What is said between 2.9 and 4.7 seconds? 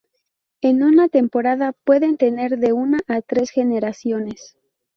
a tres generaciones.